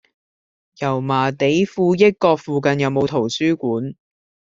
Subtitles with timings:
[0.79, 3.95] 油麻地富益閣附近有無圖書館？